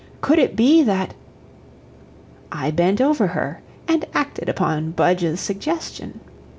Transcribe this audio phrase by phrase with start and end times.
[0.19, 1.13] Could it be that
[2.51, 6.21] I bent over her and acted upon Budge's suggestion.